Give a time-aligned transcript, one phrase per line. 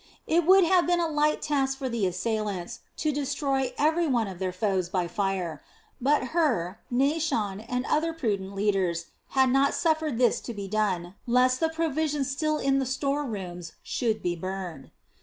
[0.25, 4.39] It would have been a light task for the assailants to destroy every one of
[4.39, 5.61] their foes by fire;
[6.01, 11.59] but Hur, Naashon, and other prudent leaders had not suffered this to be done, lest
[11.59, 14.89] the provisions still in the store rooms should be burned.